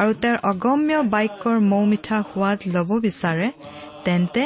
আৰু 0.00 0.12
তেওঁৰ 0.22 0.38
অগম্য 0.50 0.90
বাক্যৰ 1.14 1.56
মৌ 1.72 1.82
মিঠা 1.92 2.18
সোৱাদ 2.30 2.58
ল'ব 2.74 2.90
বিচাৰে 3.06 3.48
তেন্তে 4.06 4.44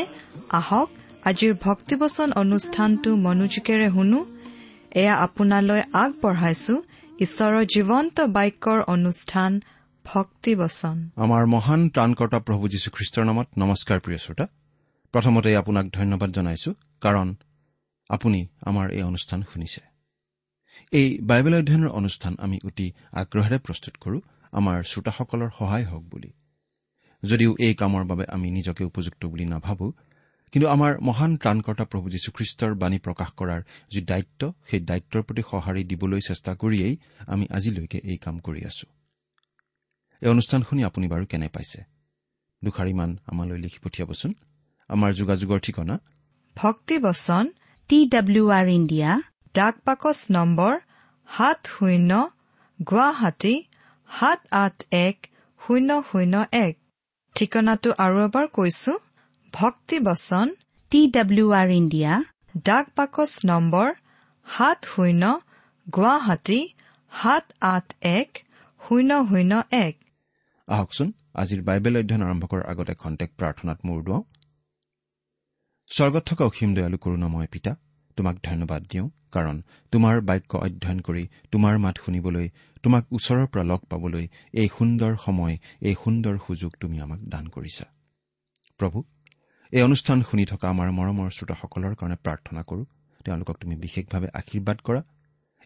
আহক 0.58 0.88
আজিৰ 1.30 1.52
ভক্তিবচন 1.66 2.28
অনুষ্ঠানটো 2.42 3.10
মনোযোগেৰে 3.26 3.88
শুনো। 3.96 4.20
এয়া 5.00 5.14
আপোনালৈ 5.26 5.82
আগবঢ়াইছো 6.02 6.74
ঈশ্বৰৰ 7.24 7.62
জীৱন্ত 7.74 8.16
বাক্যৰ 8.36 8.78
অনুষ্ঠান 8.94 9.50
ভক্তিবচন। 10.04 10.96
আমাৰ 11.24 11.42
মহান 11.54 11.80
ত্ৰাণকৰ্তা 11.94 12.38
প্ৰভু 12.46 12.64
যীশুখ্ৰীষ্টৰ 12.72 13.24
নামত 13.30 13.48
নমস্কাৰ 13.62 13.98
প্ৰিয় 14.04 14.18
শ্ৰোতা। 14.24 14.44
প্ৰথমতে 15.14 15.50
আপোনাক 15.62 15.86
ধন্যবাদ 15.98 16.30
জনাইছো 16.36 16.70
কাৰণ 17.04 17.28
আপুনি 18.10 18.40
আমাৰ 18.70 18.86
এই 18.96 19.04
অনুষ্ঠান 19.10 19.40
শুনিছে। 19.50 19.80
এই 20.98 21.08
বাইবেল 21.28 21.54
অধ্যয়নৰ 21.60 21.90
অনুষ্ঠান 22.00 22.32
আমি 22.44 22.56
অতি 22.68 22.86
আগ্ৰহেৰে 23.20 23.58
প্ৰস্তুত 23.66 23.94
কৰো। 24.04 24.18
আমাৰ 24.52 24.82
শ্ৰোতাসকলৰ 24.82 25.50
সহায় 25.58 25.84
হওক 25.84 26.02
বুলি। 26.02 26.30
যদিও 27.22 27.56
এই 27.60 27.74
কামৰ 27.74 28.04
বাবে 28.04 28.24
আমি 28.28 28.50
নিজকে 28.50 28.84
উপযুক্ত 28.84 29.26
বুলি 29.26 29.44
নাভাবো 29.44 29.92
কিন্তু 30.52 30.68
আমাৰ 30.68 30.92
মহান 31.00 31.36
ত্ৰাণকৰ্তা 31.36 31.84
প্ৰভু 31.84 32.06
যীশুখ্ৰীষ্টৰ 32.10 32.74
বাণী 32.74 32.98
প্ৰকাশ 32.98 33.30
কৰাৰ 33.36 33.60
যি 33.90 34.00
দায়িত্ব 34.00 34.52
সেই 34.70 34.80
দায়িত্বৰ 34.80 35.22
প্ৰতি 35.22 35.42
সঁহাৰি 35.50 35.84
দিবলৈ 35.84 36.20
চেষ্টা 36.20 36.54
কৰিয়েই 36.54 36.94
আমি 37.26 37.46
আজিলৈকে 37.50 37.98
এই 38.04 38.16
কাম 38.16 38.38
কৰি 38.38 38.60
আছো। 38.64 38.86
এই 40.22 40.28
অনুষ্ঠান 40.28 40.62
শুনি 40.62 40.84
আপুনি 40.84 41.06
বাৰু 41.08 41.24
কেনে 41.26 41.48
পাইছে? 41.48 41.80
দুষাৰিমান 42.64 43.10
আমালৈ 43.26 43.58
লিখি 43.58 43.78
পঠিয়াবচোন। 43.84 44.34
আমাৰ 44.88 45.10
যোগাযোগৰ 45.12 45.58
ঠিকনা? 45.58 46.00
ভক্তিবচন 46.56 47.44
টি 47.88 47.98
ডাব্লিউ 48.06 48.50
আৰ 48.50 48.68
ইণ্ডিয়া 48.68 49.10
ডাক 49.54 49.74
পাকচ 49.78 50.18
নম্বৰ 50.30 50.74
সাত 51.28 51.66
শূন্য 51.66 52.30
গুৱাহাটী 52.88 53.54
সাত 54.10 54.40
আঠ 54.64 54.76
এক 55.06 55.16
শূন্য 55.60 55.90
শূন্য 56.08 56.34
এক। 56.66 56.74
ঠিকনাটো 57.36 57.90
আৰু 58.04 58.16
এবাৰ 58.26 58.46
কৈছো 58.56 58.92
ভক্তিবচন 59.52 60.46
টি 60.92 61.00
ডাব্লিউ 61.16 61.46
আৰ 61.60 61.68
ইণ্ডিয়া। 61.80 62.12
ডাক 62.68 62.86
পাকচ 62.96 63.32
নম্বৰ 63.50 63.88
সাত 64.46 64.78
শূন্য 64.92 65.22
গুৱাহাটী 65.86 66.60
সাত 67.12 67.44
আঠ 67.74 67.86
এক 68.18 68.30
শূন্য 68.80 69.10
শূন্য 69.30 69.52
এক। 69.86 69.94
আহকচোন 70.68 71.08
আজিৰ 71.42 71.60
বাইবেল 71.68 71.94
অধ্যয়ন 72.00 72.22
আৰম্ভ 72.28 72.44
কৰাৰ 72.50 72.64
আগতে 72.72 72.94
খন্তেক 73.02 73.30
প্ৰাৰ্থনাত 73.38 73.78
মূৰ 73.86 73.98
দুৱাওঁ। 74.06 74.22
স্বৰ্গত 75.90 76.22
থকা 76.30 76.42
অসীম 76.50 76.70
দয়ালু 76.76 76.98
কৰোণাময় 77.04 77.48
পিতা 77.54 77.72
তোমাক 78.16 78.36
ধন্যবাদ 78.48 78.82
দিওঁ 78.92 79.06
কাৰণ 79.34 79.56
তোমাৰ 79.92 80.16
বাক্য 80.28 80.52
অধ্যয়ন 80.66 80.98
কৰি 81.06 81.24
তোমাৰ 81.52 81.74
মাত 81.84 81.96
শুনিবলৈ 82.04 82.46
তোমাক 82.84 83.04
ওচৰৰ 83.16 83.46
পৰা 83.52 83.64
লগ 83.72 83.80
পাবলৈ 83.90 84.24
এই 84.60 84.68
সুন্দৰ 84.78 85.12
সময় 85.24 85.54
এই 85.88 85.94
সুন্দৰ 86.04 86.34
সুযোগ 86.46 86.70
তুমি 86.80 86.96
আমাক 87.00 87.20
দান 87.32 87.44
কৰিছা। 87.54 87.84
প্ৰভু 88.80 88.98
এই 89.72 89.82
অনুষ্ঠান 89.82 90.18
শুনি 90.28 90.44
থকা 90.52 90.66
আমাৰ 90.74 90.88
মৰমৰ 90.98 91.28
শ্ৰোতাসকলৰ 91.36 91.92
কাৰণে 91.94 92.16
প্ৰাৰ্থনা 92.24 92.62
কৰো। 92.70 92.82
তেওঁলোকক 93.24 93.56
তুমি 93.62 93.74
বিশেষভাৱে 93.76 94.28
আশীৰ্বাদ 94.40 94.78
কৰা। 94.86 95.00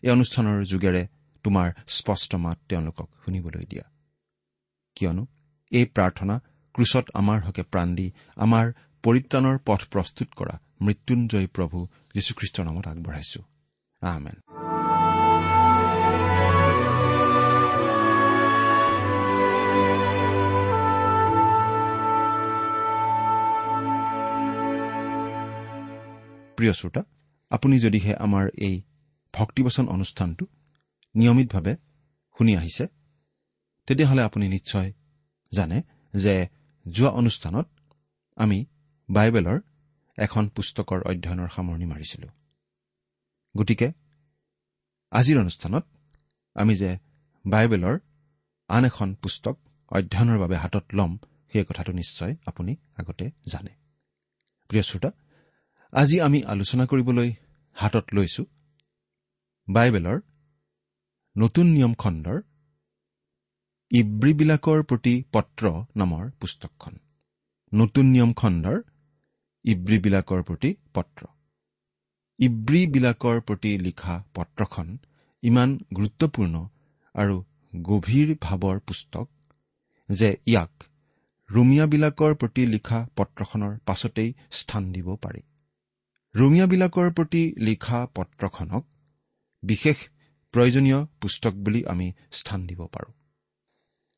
এই 0.02 0.10
অনুষ্ঠানৰ 0.10 0.56
যোগেৰে 0.72 1.02
তোমাৰ 1.44 1.69
স্পষ্ট 1.98 2.30
মাত 2.34 2.58
তেওঁলোকক 2.69 3.08
শুনিবলৈ 3.25 3.64
দিয়া। 3.70 3.84
কিয়নো 4.96 5.25
এই 5.72 5.84
প্ৰাৰ্থনা 5.96 6.34
ক্ৰুচত 6.75 7.04
আমাৰ 7.20 7.38
হকে 7.46 7.62
প্ৰাণ 7.62 7.88
দি 7.94 8.06
আমাৰ 8.36 8.66
পৰিত্ৰাণৰ 9.04 9.56
পথ 9.69 9.81
প্ৰস্তুত 9.92 10.28
কৰা 10.38 10.54
মৃত্যুঞ্জয় 10.86 11.48
প্ৰভু 11.56 11.78
যীশুখ্ৰীষ্টৰ 12.14 12.64
নামত 12.69 12.86
আগবঢ়াইছো। 12.88 13.41
আহমেন 14.02 14.36
প্ৰিয় 26.56 26.72
শ্ৰোতা 26.72 27.03
আপুনি 27.50 27.78
যদিহে 27.78 28.12
আমাৰ 28.16 28.44
এই 28.59 28.82
ভক্তিবচন 29.34 29.88
অনুষ্ঠানটো 29.88 30.44
নিয়মিতভাৱে 31.15 31.76
শুনি 32.38 32.56
আহিছে 32.56 32.84
তেতিয়াহ'লে 33.87 34.22
আপুনি 34.22 34.48
নিশ্চয় 34.48 34.93
জানে 35.53 35.82
যে 36.14 36.34
যোৱা 36.87 37.10
অনুষ্ঠানত 37.10 37.66
আমি 38.37 38.59
বাইবেলৰ 39.09 39.59
এখন 40.19 40.48
পুস্তকৰ 40.48 41.00
অধ্যয়নৰ 41.03 41.48
সামৰণি 41.48 41.87
মাৰিছিলো। 41.87 42.28
গতিকে 43.56 43.93
আজিৰ 45.12 45.37
অনুষ্ঠানত 45.41 45.84
আমি 46.54 46.75
যে 46.76 46.98
বাইবেলৰ 47.47 47.98
আন 48.69 48.84
এখন 48.84 49.14
পুস্তক 49.14 49.56
অধ্যয়নৰ 49.88 50.38
বাবে 50.38 50.56
হাতত 50.56 50.84
ল'ম 50.93 51.12
সেই 51.53 51.64
কথাটো 51.64 51.93
নিশ্চয় 51.93 52.37
আপুনি 52.47 52.76
আগতে 52.97 53.31
জানে। 53.47 53.72
প্ৰিয় 54.69 54.82
শ্ৰোতা 54.82 55.10
আজি 55.94 56.16
আমি 56.21 56.38
আলোচনা 56.44 56.84
কৰিবলৈ 56.91 57.28
হাতত 57.77 58.06
লৈছো 58.12 58.43
বাইবেলৰ 59.69 60.19
নতুন 61.37 61.66
নিয়ম 61.66 61.93
খণ্ডৰ 61.94 62.38
ইব্ৰীবিলাকৰ 63.91 64.82
প্ৰতি 64.82 65.15
পত্ৰ 65.32 65.65
নামৰ 65.97 66.25
পুস্তকখন। 66.41 66.94
নতুন 67.72 68.10
নিয়ম 68.10 68.32
খণ্ডৰ 68.32 68.77
ইব্ৰীবিলাকৰ 69.65 70.43
প্ৰতি 70.43 70.71
পত্ৰ। 70.94 71.22
ইব্ৰীবিলাকৰ 72.38 73.41
প্ৰতি 73.41 73.72
লিখা 73.78 74.19
পত্ৰখন 74.34 74.88
ইমান 75.43 75.78
গুৰুত্বপূৰ্ণ 75.97 76.55
আৰু 77.15 77.37
গভীৰ 77.72 78.28
ভাৱৰ 78.43 78.76
পুস্তক 78.88 79.26
যে 80.09 80.31
ইয়াক 80.47 80.72
ৰোমিয়াবিলাকৰ 81.50 82.32
প্ৰতি 82.34 82.62
লিখা 82.66 82.99
পত্ৰখনৰ 83.16 83.72
পাছতেই 83.87 84.31
স্থান 84.50 84.93
দিব 84.93 85.09
পাৰি। 85.22 85.43
ৰোমিয়াবিলাকৰ 86.34 87.10
প্ৰতি 87.10 87.40
লিখা 87.58 87.98
পত্ৰখনক 88.14 88.84
বিশেষ 89.62 89.98
প্ৰয়োজনীয় 90.54 90.98
পুস্তক 91.20 91.54
বুলি 91.64 91.80
আমি 91.84 92.06
স্থান 92.32 92.64
দিব 92.66 92.80
পাৰোঁ। 92.86 93.12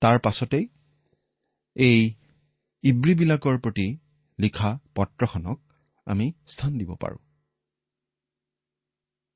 তাৰ 0.03 0.17
পাছতেই 0.19 0.65
এই 1.77 1.99
ইব্ৰীবিলাকৰ 2.85 3.57
প্ৰতি 3.59 3.87
লিখা 4.39 4.71
পত্ৰখনক 4.95 5.59
আমি 6.07 6.27
স্থান 6.47 6.73
দিব 6.79 6.91
পাৰোঁ। 6.95 7.21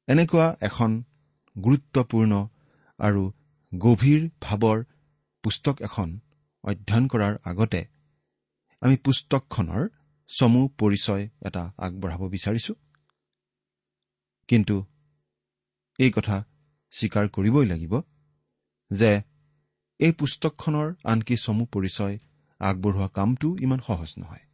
এনেকুৱা 0.08 0.48
এখন 0.62 0.90
গুৰুত্বপূৰ্ণ 1.56 2.32
আৰু 2.98 3.22
গভীৰ 3.72 4.22
ভাৱৰ 4.40 4.78
পুস্তক 5.44 5.76
এখন 5.82 6.08
অধ্যয়ন 6.64 7.04
কৰাৰ 7.08 7.34
আগতে 7.44 7.80
আমি 8.82 8.96
পুস্তকখনৰ 9.04 9.82
চমু 10.30 10.62
পৰিচয় 10.80 11.24
এটা 11.46 11.62
আগবঢ়াব 11.78 12.22
বিচাৰিছো। 12.34 12.72
কিন্তু 14.48 14.76
এই 15.98 16.10
কথা 16.16 16.36
স্বীকাৰ 16.92 17.26
কৰিবই 17.36 17.66
লাগিব 17.72 17.94
যে 18.90 19.10
এই 20.00 20.12
পুস্তকখনৰ 20.18 20.88
আনকি 21.04 21.34
চমু 21.36 21.64
পৰিচয় 21.74 22.14
আগবঢ়োৱা 22.60 23.08
কামটো 23.16 23.48
ইমান 23.64 23.80
সহজ 23.88 24.10
নহয়। 24.18 24.44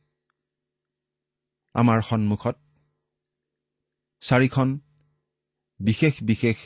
আমাৰ 1.75 1.99
সন্মুখত 2.09 2.57
চাৰিখন 4.23 4.69
বিশেষ 5.81 6.15
বিশেষ 6.23 6.59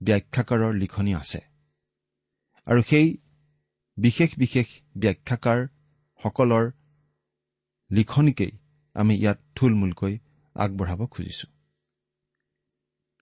ব্যাখ্যাকাৰৰ 0.00 0.72
লিখনি 0.74 1.12
আছে 1.14 1.40
আৰু 2.66 2.80
সেই 2.82 3.06
বিশেষ 3.98 4.30
বিশেষ 4.38 4.68
ব্যাখ্যাকাৰসকলৰ 4.96 6.64
লিখনিকেই 7.92 8.52
আমি 8.96 9.14
ইয়াত 9.14 9.38
থুলমূলকৈ 9.56 10.18
আগবঢ়াব 10.56 11.00
খুজিছো। 11.06 11.46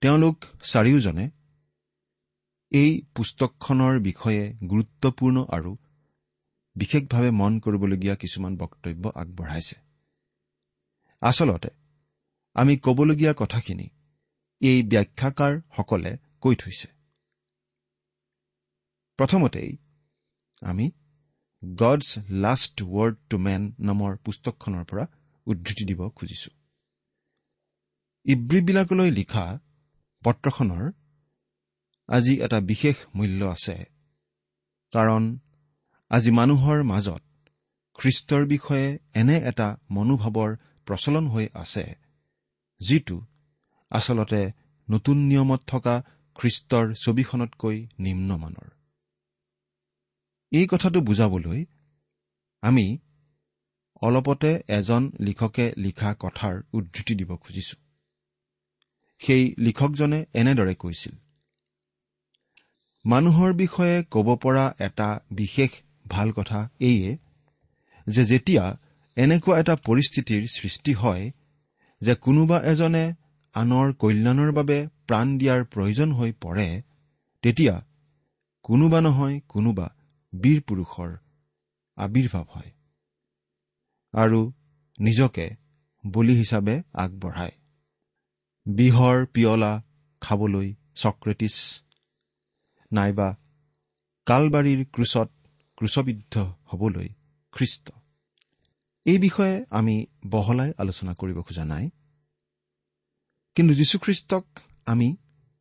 তেওঁলোক 0.03 0.37
চাৰিওজনে 0.63 1.27
এই 2.73 2.91
পুস্তকখনৰ 3.15 3.95
বিষয়ে 4.01 4.43
গুৰুত্বপূৰ্ণ 4.71 5.37
আৰু 5.53 5.73
বিশেষভাৱে 6.77 7.31
মন 7.31 7.53
কৰিবলগীয়া 7.59 8.17
কিছুমান 8.17 8.53
বক্তব্য 8.57 9.05
আগবঢ়াইছে। 9.15 9.77
আচলতে 11.23 11.71
আমি 12.57 12.75
কবলগীয়া 12.77 13.33
কথাখিনি 13.39 13.87
এই 14.61 14.79
ব্যাখ্যাকাৰসকলে 14.83 16.13
কৈ 16.41 16.55
থৈছে। 16.55 16.89
প্ৰথমতেই 19.19 19.71
আমি 20.63 20.87
God's 21.63 22.09
last 22.45 22.77
word 22.83 23.17
to 23.31 23.37
man 23.39 23.63
নামৰ 23.81 24.13
পুস্তকখনৰ 24.25 24.85
পৰা 24.85 25.05
উদ্ধৃতি 25.47 25.85
দিব 25.85 26.01
খুজিছো। 26.09 26.51
ইব্ৰীবিলাকলৈ 28.27 29.11
লিখা 29.11 29.45
পত্ৰখনৰ 30.23 30.85
আজি 32.09 32.35
এটা 32.41 32.59
বিশেষ 32.61 32.97
মূল্য 33.15 33.41
আছে। 33.47 33.77
কাৰণ 34.93 35.23
আজি 36.11 36.31
মানুহৰ 36.31 36.79
মাজত 36.83 37.23
খ্ৰীষ্টৰ 37.99 38.43
বিষয়ে 38.47 38.99
এনে 39.15 39.37
এটা 39.51 39.69
মনোভাৱৰ 39.91 40.51
প্ৰচলন 40.87 41.25
হৈ 41.29 41.47
আছে 41.55 41.85
যিটো 42.81 43.17
আচলতে 43.91 44.43
নতুন 44.89 45.17
নিয়মত 45.31 45.61
থকা 45.67 45.95
খ্ৰীষ্টৰ 46.39 46.87
ছবিখনতকৈ 46.95 47.77
নিম্নমানৰ। 47.99 48.69
এই 50.53 50.67
কথাটো 50.67 50.99
বুজাবলৈ 51.01 51.65
আমি 52.63 52.99
অলপতে 54.03 54.51
এজন 54.69 55.03
লিখকে 55.21 55.67
লিখা 55.77 56.11
কথাৰ 56.19 56.55
উদ্ধৃতি 56.73 57.15
দিব 57.15 57.31
খুজিছো। 57.37 57.77
সেই 59.21 59.43
লিখকজনে 59.59 60.19
এনেদৰে 60.35 60.75
কৈছিল 60.75 61.15
মানুহৰ 63.05 63.51
বিষয়ে 63.53 63.97
ক'ব 64.11 64.29
পৰা 64.37 64.65
এটা 64.79 65.09
বিশেষ 65.31 65.71
ভাল 66.09 66.29
কথা 66.33 66.61
এইয়ে 66.81 67.11
যে 68.07 68.23
যেতিয়া 68.25 68.65
এনেকুৱা 69.17 69.55
এটা 69.59 69.75
পৰিস্থিতিৰ 69.77 70.43
সৃষ্টি 70.49 70.93
হয় 70.93 71.25
যে 72.03 72.15
কোনোবা 72.15 72.59
এজনে 72.63 73.05
আনৰ 73.55 73.87
কল্যাণৰ 73.93 74.51
বাবে 74.53 74.79
প্ৰাণ 75.09 75.27
দিয়াৰ 75.39 75.61
প্ৰয়োজন 75.65 76.09
হৈ 76.13 76.31
পৰে 76.41 76.69
তেতিয়া 77.43 77.75
কোনোবা 78.65 79.01
নহয় 79.01 79.37
কোনোবা 79.49 79.87
বীৰ 80.33 80.63
পুৰুষৰ 80.63 81.11
আৱিৰ্ভাৱ 81.97 82.45
হয় 82.49 82.71
আৰু 84.15 84.53
নিজকে 84.99 85.47
বলি 86.07 86.35
হিচাপে 86.37 86.83
আগবঢ়ায়। 86.95 87.53
বিহৰ 88.67 89.27
পিয়লা 89.27 89.73
খাবলৈ 90.21 90.75
চক্ৰেটিছ 90.95 91.57
নাইবা 92.93 93.29
কালবাৰীৰ 94.27 94.85
ক্ৰুচত 94.93 95.29
ক্ৰুচবিদ্ধ 95.77 96.35
হবলৈ 96.65 97.09
খ্ৰীষ্ট। 97.53 97.91
এই 99.05 99.19
বিষয়ে 99.19 99.65
আমি 99.71 100.07
বহলাই 100.27 100.73
আলোচনা 100.79 101.15
কৰিব 101.15 101.43
খোজা 101.43 101.65
নাই। 101.65 101.91
কিন্তু 103.57 103.75
যীশুখ্ৰীষ্টক 103.75 104.45
আমি 104.87 105.17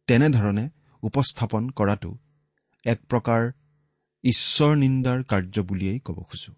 তেনেধৰণে 0.07 0.69
উপস্থাপন 1.01 1.69
কৰাটো 1.69 2.11
এক 2.85 2.99
প্ৰকাৰ 3.09 3.51
ঈশ্বৰ 4.23 4.75
নিন্দাৰ 4.75 5.23
কাৰ্য 5.23 5.61
বুলিয়েই 5.61 5.99
ক'ব 5.99 6.23
খোজো। 6.23 6.53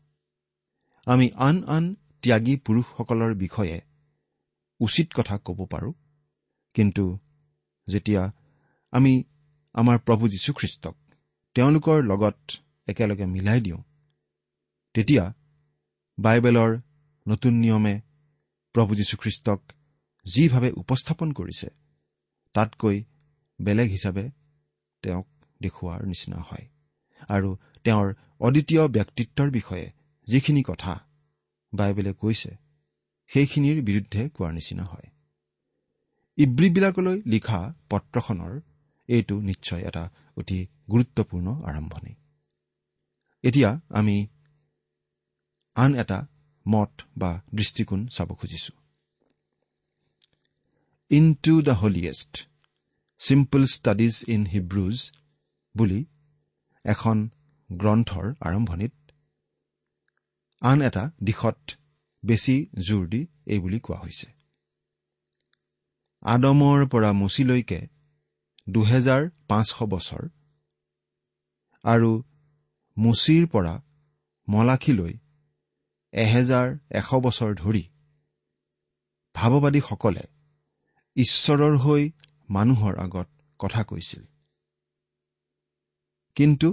আমি 1.06 1.32
আন 1.36 1.64
আন 1.64 1.96
ত্যাগী 2.22 2.56
পুৰুষসকলৰ 2.58 3.34
বিষয়ে 3.34 3.82
উচিত 4.80 5.08
কথা 5.14 5.38
ক'ব 5.38 5.66
পাৰোঁ 5.66 5.94
কিন্তু 6.74 7.20
যেতিয়া 7.88 8.32
আমি 8.92 9.24
আমাৰ 9.74 9.98
প্ৰভু 10.00 10.28
যীশুখ্ৰীষ্টক 10.28 10.96
তেওঁলোকৰ 11.56 12.04
লগত 12.04 12.38
একেলগে 12.88 13.26
মিলাই 13.26 13.62
দিওঁ 13.62 13.84
তেতিয়া 14.94 15.34
বাইবেলৰ 16.18 16.72
নতুন 17.28 17.54
নিয়মে 17.54 18.02
প্ৰভু 18.74 18.96
যীশুখ্ৰীষ্টক 18.96 19.62
যিভাৱে 20.26 20.72
উপস্থাপন 20.72 21.32
কৰিছে 21.32 21.68
তাতকৈ 22.54 23.04
বেলেগ 23.62 23.90
হিচাপে 23.90 24.30
তেওঁক 25.02 25.28
দেখুওৱাৰ 25.62 26.06
নিচিনা 26.06 26.38
হয়। 26.42 26.68
আৰু 27.30 27.58
তেওঁৰ 27.84 28.14
অদ্বিতীয় 28.40 28.88
ব্যক্তিত্বৰ 28.88 29.52
বিষয়ে 29.52 29.92
যিখিনি 30.28 30.64
কথা 30.64 31.08
বাইবেলে 31.74 32.14
কৈছে 32.14 32.58
সেইখিনিৰ 33.28 33.84
বিৰুদ্ধে 33.84 34.30
কোৱাৰ 34.30 34.54
নিচিনা 34.54 34.84
হয়। 34.84 35.08
ইব্ৰীবিলাকলৈ 36.38 37.22
লিখা 37.26 37.74
পত্ৰখনৰ 37.90 38.62
এইটো 39.08 39.42
নিশ্চয় 39.42 39.82
এটা 39.82 40.10
অতি 40.38 40.68
গুৰুত্বপূৰ্ণ 40.92 41.62
আৰম্ভণি। 41.64 42.16
এতিয়া 43.44 43.80
আমি 43.90 44.28
আন 45.76 45.96
এটা 45.96 46.28
মত 46.68 47.02
বা 47.18 47.42
দৃষ্টিকোণ 47.56 48.08
চাব 48.08 48.34
খুজিছো। 48.34 48.74
Into 51.34 51.62
the 51.62 51.72
holiest 51.72 52.48
simple 53.18 53.66
studies 53.66 54.24
in 54.28 54.46
Hebrews 54.46 55.12
বুলি 55.78 56.06
এখন 56.86 57.30
গ্ৰন্থৰ 57.72 58.34
আৰম্ভণিত। 58.42 58.94
আন 60.62 60.82
এটা 60.82 61.12
দিশত 61.24 61.58
বেছি 62.26 62.56
জোৰ 62.78 63.08
দি 63.08 63.28
এইবুলি 63.48 63.80
কোৱা 63.80 63.98
হৈছে। 64.00 64.28
আদমৰ 66.24 66.86
পৰা 66.88 67.14
মুচিলৈকে 67.14 67.80
দুহেজাৰ 68.70 69.30
পাঁচশ 69.48 69.80
বছৰ 69.84 70.24
আৰু 71.84 72.12
মুচিৰ 72.98 73.48
পৰা 73.48 73.82
মলাখীলৈ 74.48 75.14
এহেজাৰ 76.14 76.68
এশ 76.92 77.10
বছৰ 77.24 77.56
ধৰি 77.56 77.84
ভাৱবাদীসকলে 79.36 80.24
ঈশ্বৰৰ 81.16 81.78
হৈ 81.78 82.12
মানুহৰ 82.50 82.94
আগত 83.00 83.28
কথা 83.60 83.84
কৈছিল। 83.84 84.31
কিন্তু 86.36 86.70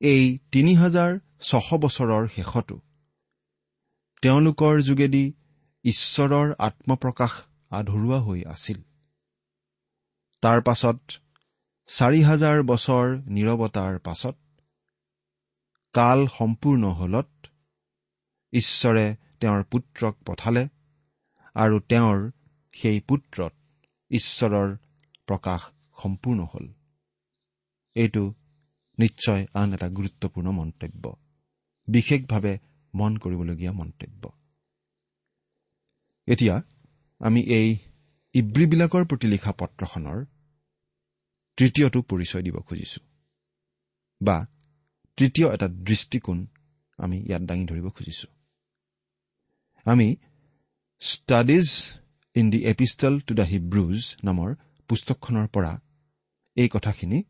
এই 0.00 0.24
তিনি 0.52 0.72
হাজাৰ 0.74 1.18
ছশ 1.40 1.68
বছৰৰ 1.80 2.28
শেষতো 2.28 2.76
তেওঁলোকৰ 4.22 4.74
যোগেদি 4.80 5.24
ঈশ্বৰৰ 5.84 6.54
আত্মপ্ৰকাশ 6.58 7.32
আধৰুৱা 7.70 8.18
হৈ 8.20 8.40
আছিল। 8.44 8.78
তাৰ 10.42 10.58
পাছত 10.60 11.00
চাৰি 11.88 12.20
হাজাৰ 12.22 12.62
বছৰ 12.62 13.06
নিৰৱতাৰ 13.28 13.98
পাছত 13.98 14.36
কাল 15.94 16.20
সম্পূৰ্ণ 16.38 16.92
হলত 16.92 17.30
ঈশ্বৰে 18.52 19.06
তেওঁৰ 19.40 19.62
পুত্ৰক 19.64 20.14
পঠালে 20.26 20.68
আৰু 21.54 21.80
তেওঁৰ 21.80 22.18
সেই 22.74 23.00
পুত্ৰত 23.00 23.52
ঈশ্বৰৰ 24.10 24.76
প্ৰকাশ 25.26 25.60
সম্পূৰ্ণ 26.02 26.40
হ'ল। 26.44 26.66
এইটো 27.94 28.34
নিশ্চয় 28.98 29.46
আন 29.54 29.74
এটা 29.74 29.88
গুৰুত্বপূৰ্ণ 29.88 30.50
মন্তব্য। 30.50 31.04
বিশেষভাৱে 31.88 32.58
মন 32.94 33.16
কৰিবলগীয়া 33.16 33.72
মন্তব্য। 33.72 34.22
এতিয়া 36.28 36.62
আমি 37.20 37.40
এই 37.40 37.68
ইব্ৰীবিলাকৰ 38.34 39.04
প্ৰতি 39.04 39.26
লিখা 39.26 39.52
পত্ৰখনৰ 39.52 40.18
তৃতীয়টো 41.56 42.02
পৰিচয় 42.02 42.42
দিব 42.42 42.56
খুজিছো। 42.60 43.00
বা 44.20 44.46
তৃতীয় 45.16 45.54
এটা 45.54 45.68
দৃষ্টিকোণ 45.68 46.46
আমি 46.98 47.16
ইয়াত 47.18 47.42
দাঙি 47.42 47.64
ধৰিব 47.66 47.86
খুজিছো। 47.90 48.28
আমি 49.86 50.16
studies 51.00 51.68
in 52.36 52.50
the 52.50 52.64
epistle 52.64 53.20
to 53.20 53.34
the 53.34 53.42
Hebrews 53.42 54.16
নামৰ 54.24 54.54
পুস্তকখনৰ 54.88 55.46
পৰা 55.46 55.72
এই 56.56 56.68
কথাখিনি 56.68 57.22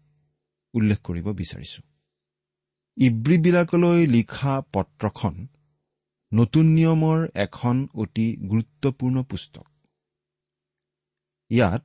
উল্লেখ 0.74 0.98
কৰিব 1.02 1.26
বিচাৰিছো। 1.32 1.82
ইব্ৰীবিলাকলৈ 2.96 4.06
লিখা 4.06 4.54
পত্ৰখন 4.72 5.46
নতুন 6.32 6.66
নিয়মৰ 6.66 7.28
এখন 7.34 7.88
অতি 7.94 8.36
গুৰুত্বপূৰ্ণ 8.36 9.22
পুস্তক। 9.22 9.66
ইয়াত 11.50 11.82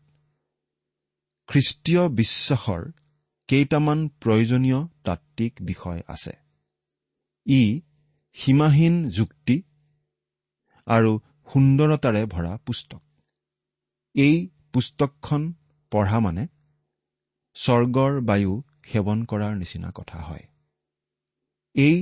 খ্ৰীষ্টীয় 1.49 2.09
বিশ্বাসৰ 2.09 2.81
কেইটামান 3.47 4.07
প্ৰয়োজনীয় 4.07 4.79
তাত্বিক 5.03 5.53
বিষয় 5.61 6.01
আছে। 6.07 6.31
ই 7.45 7.81
সীমাহীন 8.33 9.09
যুক্তি 9.09 9.63
আৰু 10.87 11.19
সুন্দৰতাৰে 11.53 12.25
ভৰা 12.25 12.57
পুস্তক। 12.57 13.01
এই 14.15 14.47
পুস্তকখন 14.73 15.53
পঢ়া 15.91 16.19
মানে 16.19 16.47
স্বৰ্গৰ 17.55 18.21
বায়ু 18.21 18.61
সেৱন 18.85 19.19
কৰাৰ 19.25 19.53
নিচিনা 19.55 19.89
কথা 19.91 20.19
হয়। 20.19 20.45
এই 21.75 21.97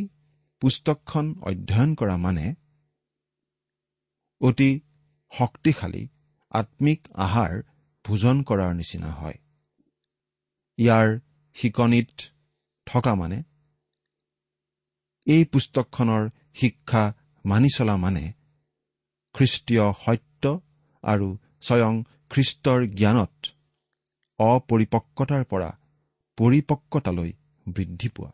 পুস্তকখন 0.61 1.25
অধ্যয়ন 1.41 1.95
কৰা 1.95 2.15
মানে 2.17 2.45
অতি 4.41 4.71
শক্তিশালী 5.31 6.03
আত্মিক 6.51 6.99
আহাৰ 7.15 7.53
ভোজন 8.05 8.37
কৰাৰ 8.43 8.73
নিচিনা 8.73 9.11
হয়। 9.11 9.37
ইয়াৰ 10.77 11.07
শিকনিত 11.55 12.11
থকা 12.87 13.13
মানে 13.15 13.39
এই 15.27 15.43
পুস্তকখনৰ 15.45 16.23
শিক্ষা 16.55 17.03
মানি 17.45 17.69
চলা 17.69 17.95
মানে 17.97 18.23
খ্ৰীষ্টীয় 19.35 19.85
সত্য 20.03 20.43
আৰু 21.03 21.27
স্বয়ং 21.61 21.93
খ্ৰীষ্টৰ 22.29 22.79
জ্ঞানত 22.95 23.35
অপৰিপক্কতাৰ 24.39 25.43
পৰা 25.43 25.69
পৰিপক্কতালৈ 26.37 27.33
বৃদ্ধি 27.67 28.09
পোৱা। 28.09 28.31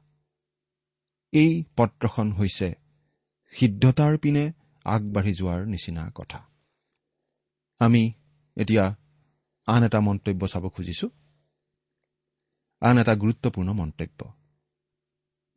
এই 1.34 1.63
পত্ৰখন 1.77 2.32
হৈছে 2.32 2.75
সিদ্ধতাৰ 3.51 4.18
পিনে 4.18 4.53
আগবাঢ়ি 4.86 5.34
যোৱাৰ 5.34 5.65
নিচিনা 5.65 6.12
কথা। 6.15 6.50
আমি 7.79 8.13
এতিয়া 8.56 8.96
আন 9.65 9.84
এটা 9.84 10.00
মন্তব্য 10.00 10.48
চাব 10.48 10.70
খুজিছো। 10.70 11.10
আন 12.82 12.98
এটা 12.98 13.15
গুৰুত্বপূৰ্ণ 13.15 13.74
মন্তব্য। 13.74 14.34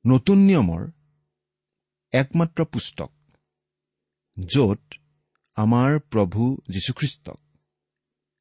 নতুন 0.06 0.38
নিয়মৰ 0.38 0.90
একমাত্ৰ 2.12 2.64
পুস্তক 2.64 3.12
য'ত 4.44 4.94
আমাৰ 5.54 5.98
প্ৰভু 5.98 6.56
যীশুখ্ৰীষ্টক 6.70 7.40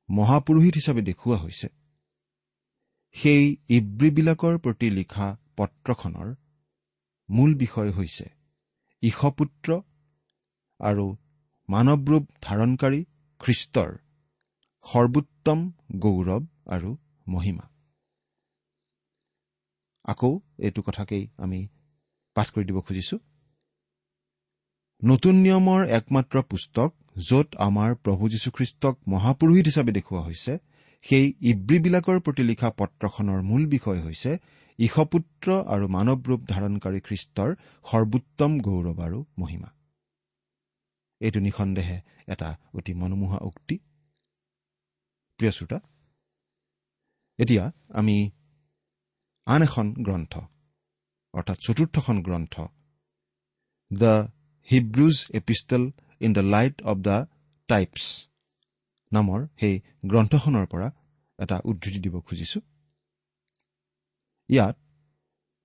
মহাপুৰোহিত 0.09 0.73
হিচাপে 0.75 1.01
দেখুওৱা 1.01 1.37
হৈছে। 1.37 1.80
সেই 3.15 3.43
ইব্ৰীবিলাকৰ 3.69 4.57
প্ৰতি 4.57 4.89
লিখা 4.89 5.27
পত্ৰখনৰ 5.57 6.29
মূল 7.29 7.51
বিষয় 7.55 7.91
হৈছে 7.91 8.25
ঈশপুত্ৰ 9.03 9.69
আৰু 10.79 11.05
মানৱ 11.69 11.99
ৰূপ 12.07 12.25
ধাৰণকাৰী 12.41 13.01
খ্ৰীষ্টৰ 13.41 13.91
সৰ্বোত্তম 14.85 15.59
গৌৰৱ 15.99 16.43
আৰু 16.67 16.89
মহিমা। 17.27 17.65
আকৌ 20.05 20.31
এইটো 20.59 20.81
কথাকেই 20.81 21.23
আমি 21.37 21.59
পাঠ 22.35 22.47
কৰি 22.49 22.65
দিব 22.65 22.77
খুজিছো। 22.81 23.17
নতুন 25.01 25.35
নিয়মৰ 25.35 25.81
একমাত্ৰ 25.87 26.35
পুস্তক 26.41 26.89
য'ত 27.19 27.49
আমাৰ 27.57 27.89
প্ৰভু 27.95 28.23
যীশুখ্ৰীষ্টক 28.29 28.95
মহাপুৰোহিত 29.07 29.65
হিচাপে 29.65 29.91
দেখুওৱা 29.91 30.23
হৈছে 30.23 30.53
সেই 31.05 31.25
ইব্ৰীবিলাকৰ 31.51 32.17
প্ৰতি 32.25 32.43
লিখা 32.43 32.69
পত্ৰখনৰ 32.79 33.39
মূল 33.49 33.63
বিষয় 33.65 33.99
হৈছে 34.05 34.31
ঈশপুত্ৰ 34.79 35.47
আৰু 35.73 35.85
মানৱ 35.87 36.19
ৰূপ 36.29 36.41
ধাৰণকাৰী 36.53 36.99
খ্ৰীষ্টৰ 37.07 37.49
সৰ্বোত্তম 37.85 38.51
গৌৰৱ 38.67 38.97
আৰু 39.07 39.19
মহিমা। 39.37 39.69
এইটো 41.21 41.39
নিঃসন্দেহে 41.39 41.97
এটা 42.27 42.49
অতি 42.77 42.93
মনোমোহা 42.93 43.39
উক্তি। 43.49 43.75
প্ৰিয় 45.39 45.51
শ্ৰোতা 45.51 45.79
এতিয়া 47.39 47.63
আমি 47.99 48.17
আন 49.47 49.61
এখন 49.61 49.87
গ্ৰন্থ 50.05 50.33
অৰ্থাৎ 51.33 51.57
চতুৰ্থখন 51.65 52.17
গ্ৰন্থ 52.21 52.55
the 53.91 54.13
Hebrews 54.69 55.17
epistle 55.33 55.83
in 56.21 56.31
the 56.33 56.43
light 56.53 56.75
of 56.81 56.97
the 57.01 57.17
types 57.69 58.03
নামৰ 59.11 59.39
সেই 59.59 59.75
গ্ৰন্থখনৰ 60.05 60.65
পৰা 60.65 60.87
এটা 61.39 61.57
উদ্ধৃতি 61.65 61.99
দিব 62.05 62.15
খুজিছো। 62.21 62.59
ইয়াত 64.49 64.75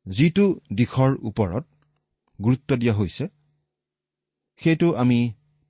যিটো 0.07 0.47
দিশৰ 0.73 1.13
ওপৰত 1.29 1.65
গুৰুত্ব 2.39 2.71
দিয়া 2.77 2.95
হৈছে 2.95 3.25
সেইটো 4.61 4.89
আমি 4.95 5.19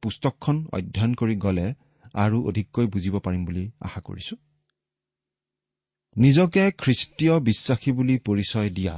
পুস্তকখন 0.02 0.56
অধ্যয়ন 0.72 1.12
কৰি 1.14 1.34
গ'লে 1.44 1.66
আৰু 2.14 2.36
অধিককৈ 2.48 2.86
বুজিব 2.94 3.14
পাৰিম 3.26 3.42
বুলি 3.44 3.64
আশা 3.80 4.00
কৰিছো। 4.00 4.34
নিজকে 6.16 6.62
খ্ৰীষ্টীয় 6.78 7.34
বিশ্বাসী 7.40 7.90
বুলি 7.92 8.14
পৰিচয় 8.18 8.70
দিয়া 8.70 8.94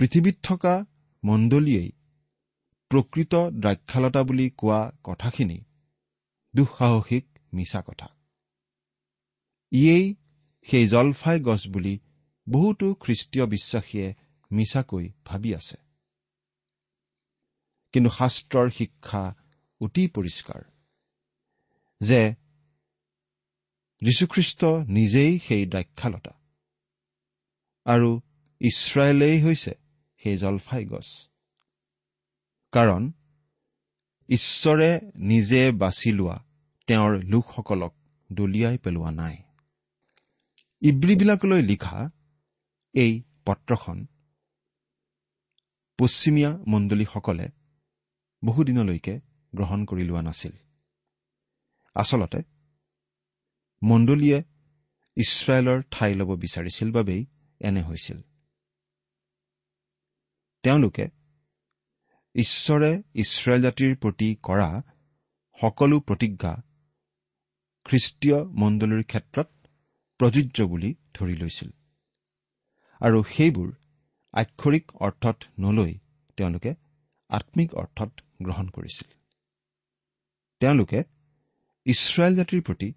পৃথিৱীত 0.00 0.36
থকা 0.42 0.74
মণ্ডলীয়েই 1.22 1.90
প্ৰকৃত 2.90 3.34
দ্ৰাক্ষালতা 3.62 4.20
বুলি 4.22 4.46
কোৱা 4.58 4.80
কথাখিনি 5.04 5.58
দুঃসাহসিক 6.54 7.38
মিছা 7.52 7.82
কথা। 7.82 8.08
ইয়েই 9.70 10.16
সেই 10.62 10.88
জলফাই 10.88 11.40
গছ 11.40 11.68
বুলি 11.68 11.98
বহুতো 12.48 12.94
খ্ৰীষ্টীয় 12.94 13.46
বিশ্বাসীয়ে 13.46 14.14
মিছাকৈ 14.52 15.12
ভাবি 15.24 15.54
আছে। 15.54 15.76
কিন্তু 17.92 18.10
শাস্ত্ৰৰ 18.10 18.70
শিক্ষা 18.70 19.34
অতি 19.80 20.08
পৰিষ্কাৰ 20.08 20.62
যে 22.00 22.34
যীশুখ্ৰীষ্ট 24.02 24.64
নিজেই 24.64 25.38
সেই 25.38 25.66
দ্ৰাক্ষালতা 25.66 26.40
আৰু 27.84 28.20
ইছৰাইলেই 28.60 29.42
হৈছে 29.42 29.74
সেই 30.16 30.38
জলফাই 30.38 30.84
গছ। 30.84 31.28
কাৰণ 32.72 33.12
ঈশ্বৰে 34.30 35.00
নিজে 35.14 35.72
বাছি 35.72 36.12
লোৱা 36.12 36.44
তেওঁৰ 36.86 37.24
লোকসকলক 37.24 37.94
দলিয়াই 38.32 38.78
পেলোৱা 38.78 39.10
নাই। 39.10 39.36
ইব্ৰীবিলাকলৈ 40.80 41.62
লিখা 41.62 42.10
এই 42.94 43.22
পত্ৰখন 43.46 44.06
পশ্চিমীয়া 45.98 46.58
মণ্ডলীসকলে 46.66 47.48
বহুদিনলৈকে 48.44 49.20
গ্ৰহণ 49.54 49.84
কৰি 49.84 50.04
লোৱা 50.04 50.22
নাছিল। 50.22 50.52
আচলতে 51.94 52.42
মণ্ডলীয়ে 53.82 54.42
ইছৰাইলৰ 55.16 55.82
ঠাই 55.90 56.14
ল'ব 56.14 56.30
বিচাৰিছিল 56.36 56.92
বাবেই 56.92 57.26
এনে 57.60 57.82
হৈছিল। 57.82 58.20
তেওঁলোকে 60.62 61.19
ঈশ্বৰে 62.34 62.90
ইছৰাইল 63.14 63.62
জাতিৰ 63.62 63.96
প্ৰতি 63.96 64.28
কৰা 64.42 64.68
সকলো 65.58 65.96
প্ৰতিজ্ঞা 66.00 66.52
খ্ৰীষ্টীয় 67.86 68.38
মণ্ডলীৰ 68.54 69.02
ক্ষেত্ৰত 69.02 69.48
প্ৰযোজ্য 70.20 70.66
বুলি 70.66 70.90
ধৰি 71.14 71.34
লৈছিল। 71.36 71.70
আৰু 73.00 73.18
সেইবোৰ 73.22 73.68
আক্ষৰিক 74.34 74.92
অৰ্থত 75.00 75.38
নলৈ 75.58 75.92
তেওঁলোকে 76.38 76.74
আত্মিক 77.30 77.74
অৰ্থত 77.74 78.10
গ্ৰহণ 78.42 78.66
কৰিছিল। 78.68 79.08
তেওঁলোকে 80.60 81.00
ইছৰাইল 81.86 82.34
জাতিৰ 82.36 82.62
প্ৰতি 82.62 82.88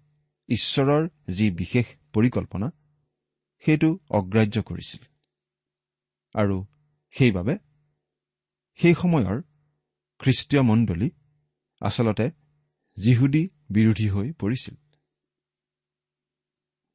ঈশ্বৰৰ 0.48 1.08
যি 1.30 1.50
বিশেষ 1.50 1.86
পৰিকল্পনা 2.12 2.68
সেইটো 3.64 3.88
অগ্ৰাহ্য 4.10 4.62
কৰিছিল। 4.62 5.02
আৰু 6.34 6.56
সেইবাবে 7.14 7.54
সেই 8.74 8.94
সময়ৰ 8.94 9.42
খ্ৰীষ্টীয় 10.18 10.62
মণ্ডলী 10.62 11.10
আচলতে 11.80 12.30
যিহুদী 12.96 13.48
বিৰোধী 13.70 14.08
হৈ 14.08 14.32
পৰিছিল। 14.32 14.74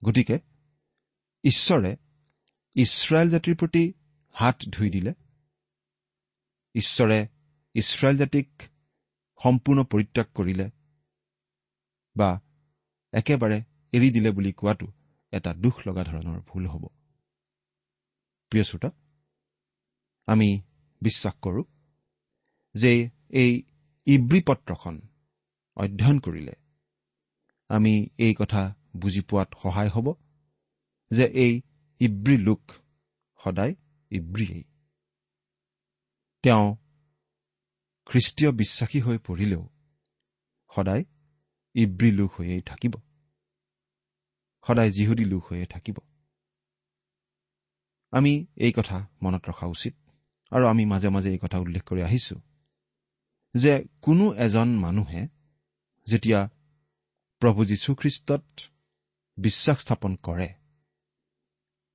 গতিকে 0.06 0.40
ঈশ্বৰে 1.44 1.98
ইছৰাইল 2.76 3.30
জাতিৰ 3.30 3.56
প্ৰতি 3.56 3.94
হাত 4.32 4.58
ধুই 4.70 4.90
দিলে। 4.90 5.14
ঈশ্বৰে 6.76 7.28
ইছৰাইল 7.74 8.18
জাতিক 8.18 8.62
সম্পূৰ্ণ 9.44 9.84
পৰিত্যাগ 9.84 10.26
কৰিলে 10.26 10.70
বা 12.18 12.42
একেবাৰে 13.14 13.64
এৰি 13.92 14.12
দিলে 14.12 14.32
বুলি 14.32 14.54
কোৱাটো 14.54 14.88
এটা 15.32 15.54
দুখ 15.54 15.88
লগা 15.88 16.04
ধৰণৰ 16.04 16.42
ভুল 16.42 16.68
হ'ব। 16.68 16.88
প্ৰিয় 18.50 18.64
শ্ৰোতা 18.64 18.92
আমি 20.26 20.62
বিশ্বাস 21.02 21.34
কৰোঁ 21.42 21.64
যে 22.74 23.10
এই 23.30 23.64
ইব্ৰী 24.06 24.42
পত্ৰখন 24.48 25.02
অধ্যয়ন 25.76 26.20
কৰিলে 26.20 26.54
আমি 27.70 28.10
এই 28.18 28.36
কথা 28.40 28.76
বুজি 28.96 29.22
পোৱাত 29.22 29.54
সহায় 29.64 29.90
হ'ব 29.90 30.14
যে 31.12 31.26
এই 31.26 31.62
ইব্ৰী 32.00 32.38
লোক 32.38 32.72
সদায় 33.40 33.76
ইব্ৰীয়েই। 34.12 34.64
তেওঁ 36.44 36.76
খ্ৰীষ্টীয় 38.06 38.52
বিশ্বাসী 38.52 39.00
হৈ 39.02 39.18
পঢ়িলেও 39.18 39.70
সদায় 40.76 41.04
ইব্ৰী 41.76 42.12
লোক 42.12 42.32
হৈয়েই 42.40 42.62
থাকিব। 42.62 42.94
সদায় 44.68 44.92
যিহুদী 44.92 45.26
লোক 45.26 45.44
হৈয়ে 45.52 45.66
থাকিব। 45.66 45.98
আমি 48.12 48.46
এই 48.56 48.74
কথা 48.76 49.08
মনত 49.22 49.50
ৰখা 49.50 49.66
উচিত। 49.66 50.09
আৰু 50.52 50.66
আমি 50.66 50.86
মাজে 50.86 51.10
মাজে 51.10 51.30
এই 51.30 51.40
কথা 51.42 51.58
উল্লেখ 51.58 51.84
কৰি 51.84 52.02
আহিছো 52.02 52.36
যে 53.56 53.88
কোনো 54.02 54.34
এজন 54.34 54.68
মানুহে 54.68 55.28
যেতিয়া 56.08 56.50
প্ৰভু 57.42 57.66
যীশুখ্ৰীষ্টত 57.66 58.46
বিশ্বাস 59.38 59.78
স্থাপন 59.80 60.16
কৰে 60.16 60.50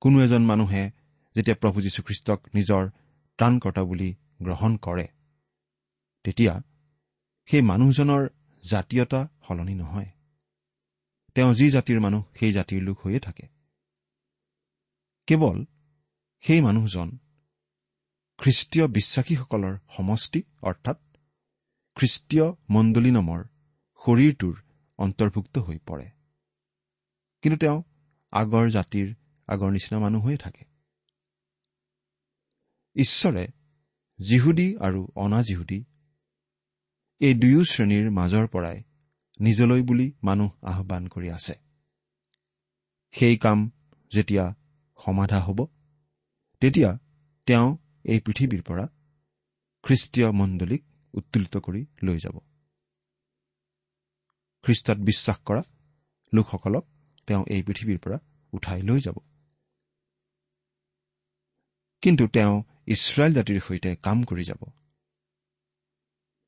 কোনো 0.01 0.23
এজন 0.23 0.43
মানুহে 0.45 0.91
যেতিয়া 1.35 1.55
প্ৰভু 1.55 1.81
যীশুখ্ৰীষ্টক 1.81 2.39
নিজৰ 2.55 2.89
ত্ৰাণকৰ্তা 3.37 3.83
বুলি 3.83 4.15
গ্ৰহণ 4.41 4.77
কৰে 4.77 5.07
তেতিয়া 6.23 6.61
সেই 7.45 7.61
মানুহজনৰ 7.61 8.29
জাতীয়তা 8.63 9.27
সলনি 9.47 9.75
নহয়। 9.75 10.09
তেওঁ 11.35 11.53
যি 11.53 11.69
জাতিৰ 11.69 11.99
মানুহ 11.99 12.23
সেই 12.39 12.51
জাতিৰ 12.51 12.81
লোক 12.81 12.97
হৈয়ে 13.05 13.19
থাকে। 13.19 13.47
কেৱল 15.27 15.65
সেই 16.39 16.61
মানুহজন 16.61 17.17
খ্ৰীষ্টীয় 18.37 18.87
বিশ্বাসীসকলৰ 18.87 19.77
সমষ্টি 19.97 20.43
অৰ্থাৎ 20.61 20.97
খ্ৰীষ্টীয় 21.95 22.45
মণ্ডলী 22.69 23.11
নামৰ 23.11 23.43
শৰীৰটোৰ 24.05 24.55
অন্তৰ্ভুক্ত 24.97 25.57
হৈ 25.57 25.77
পৰে। 25.77 26.09
কিন্তু 27.41 27.57
তেওঁ 27.57 27.83
আগৰ 28.31 28.69
জাতিৰ 28.69 29.15
আগৰ 29.47 29.71
নিচিনা 29.71 29.99
মানুহ 29.99 30.23
হৈয়ে 30.23 30.37
থাকে। 30.37 30.63
ঈশ্বৰে 32.95 33.47
জিহুদী 34.19 34.77
আৰু 34.77 35.07
অনা 35.15 35.41
জিহুদী 35.41 35.79
এই 37.19 37.33
দুয়ো 37.33 37.63
শ্ৰেণীৰ 37.63 38.11
মাজৰ 38.11 38.47
পৰাই 38.47 38.83
নিজলৈ 39.39 39.81
বুলি 39.81 40.13
মানুহ 40.23 40.51
আহ্বান 40.61 41.07
কৰি 41.07 41.31
আছে। 41.31 41.55
সেই 43.11 43.37
কাম 43.37 43.71
যেতিয়া 44.11 44.55
সমাধা 45.05 45.39
হ'ব 45.39 45.65
তেতিয়া 46.59 46.97
তেওঁ 47.45 47.77
এই 48.05 48.19
পৃথিৱীৰ 48.19 48.61
পৰা 48.61 48.85
খ্ৰীষ্টীয় 49.83 50.31
মণ্ডলীক 50.31 50.83
উত্তোলিত 51.13 51.57
কৰি 51.57 51.85
লৈ 52.03 52.17
যাব। 52.17 52.39
খ্ৰীষ্টত 54.63 54.97
বিশ্বাস 54.97 55.37
কৰা 55.45 55.61
লোকসকলক 56.33 56.85
তেওঁ 57.27 57.43
এই 57.47 57.63
পৃথিৱীৰ 57.63 57.99
পৰা 57.99 58.17
উঠাই 58.53 58.81
লৈ 58.81 58.99
যাব। 58.99 59.17
কিন্তু 62.01 62.27
তেওঁ 62.27 62.63
ইছৰাইল 62.87 63.33
জাতিৰ 63.33 63.59
সৈতে 63.59 63.95
কাম 63.95 64.23
কৰি 64.23 64.43
যাব। 64.43 64.61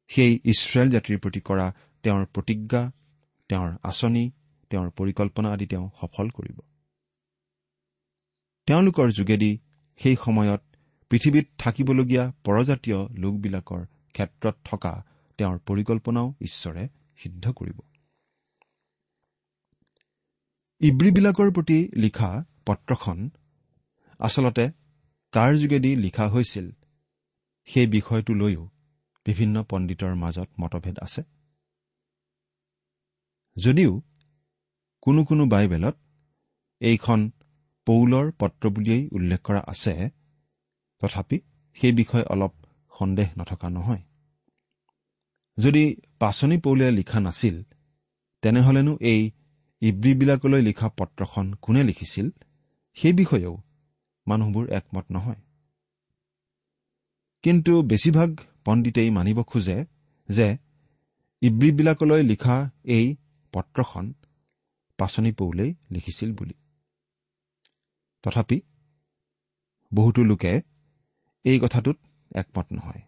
সেই 0.08 0.40
ইছৰাইল 0.46 0.90
জাতিৰ 0.92 1.20
প্ৰতি 1.20 1.42
কৰা 1.42 1.74
তেওঁৰ 2.04 2.26
প্ৰতিজ্ঞা 2.26 2.92
তেওঁৰ 3.50 3.70
আঁচনি 3.84 4.32
তেওঁৰ 4.70 4.92
পৰিকল্পনা 4.92 5.54
আদি 5.54 5.66
তেওঁ 5.68 5.90
সফল 6.02 6.30
কৰিব। 6.30 6.60
তেওঁলোকৰ 8.68 9.08
যোগেদি 9.12 9.52
সেই 10.00 10.16
সময়ত 10.26 10.62
পৃথিৱীত 11.12 11.48
থাকিবলগীয়া 11.58 12.24
পৰজাতীয় 12.44 13.00
লোকবিলাকৰ 13.18 13.82
ক্ষেত্ৰত 14.14 14.56
থকা 14.64 14.94
তেওঁৰ 15.38 15.58
পৰিকল্পনাও 15.60 16.34
ঈশ্বৰে 16.42 16.84
সিদ্ধ 17.18 17.52
কৰিব। 17.52 17.80
ইব্ৰীবিলাকৰ 20.82 21.52
প্ৰতি 21.52 21.78
লিখা 21.96 22.44
পত্ৰখন 22.66 23.30
আচলতে 24.20 24.66
কাৰ 25.32 25.52
যোগেদি 25.56 25.96
লিখা 25.96 26.28
হৈছিল 26.28 26.68
সেই 27.68 27.88
বিষয়টো 27.88 28.34
লৈও 28.34 28.70
বিভিন্ন 29.26 29.64
পণ্ডিতৰ 29.64 30.14
মাজত 30.16 30.50
মতভেদ 30.62 31.00
আছে। 31.00 31.22
যদিও 33.58 34.02
কোনো 35.02 35.22
কোনো 35.26 35.46
বাইবেলত 35.46 35.96
এইখন 36.82 37.32
পৌলৰ 37.88 38.32
পত্ৰ 38.32 38.70
বুলিয়েই 38.70 39.10
উল্লেখ 39.12 39.42
কৰা 39.42 39.62
আছে 39.68 40.10
তথাপি 41.00 41.40
সেই 41.74 41.92
বিষয়ে 41.92 42.24
অলপ 42.24 42.54
সন্দেহ 43.00 43.28
নথকা 43.40 43.70
নহয়। 43.70 44.02
যদি 45.58 45.96
পাচনি 46.20 46.58
পৌলে 46.58 46.92
লিখা 46.92 47.20
নাছিল 47.20 47.64
তেনেহলেনো 48.42 48.98
এই 49.02 49.32
ইব্ৰীবিলাকলৈ 49.82 50.62
লিখা 50.62 50.90
পত্ৰখন 50.90 51.54
কোনে 51.54 51.84
লিখিছিল? 51.84 52.30
সেই 52.94 53.14
বিষয়েও 53.14 53.58
মানুহবোৰ 54.28 54.70
একমত 54.70 55.06
নহয়। 55.12 55.42
কিন্তু 57.44 57.82
বেছিভাগ 57.82 58.40
পণ্ডিতেই 58.66 59.10
মানিব 59.10 59.44
খোজে 59.44 59.86
যে 60.30 60.58
ইব্ৰীবিলাকলৈ 61.42 62.24
লিখা 62.24 62.70
এই 62.84 63.16
পত্ৰখন 63.54 64.14
পাচনি 64.98 65.32
পৌলেই 65.32 65.76
লিখিছিল 65.92 66.34
বুলি। 66.34 66.54
তথাপি 68.24 68.62
বহুতো 69.94 70.24
লোকে 70.24 70.62
এই 71.48 71.60
কথাটোত 71.60 71.98
একমত 72.36 72.68
নহয়। 72.72 73.02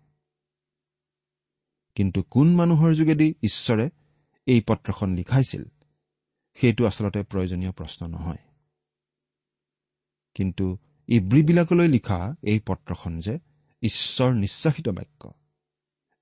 কিন্তু 1.96 2.20
কোন 2.24 2.48
মানুহৰ 2.56 2.94
যোগেদি 2.94 3.28
ঈশ্বৰে 3.44 3.90
এই 4.46 4.62
পত্ৰখন 4.68 5.10
লিখাইছিল 5.16 5.64
সেইটো 6.58 6.86
আচলতে 6.86 7.24
প্ৰয়োজনীয় 7.24 7.72
প্ৰশ্ন 7.72 8.08
নহয়। 8.08 8.42
কিন্তু 10.36 10.66
ইব্ৰীবিলাকলৈ 11.08 11.88
লিখা 11.88 12.20
এই 12.44 12.60
পত্ৰখন 12.60 13.20
যে 13.20 13.40
ঈশ্বৰ 13.82 14.32
নিশ্বাসিত 14.34 14.88
বাক্য 14.90 15.22